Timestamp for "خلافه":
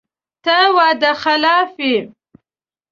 1.23-1.83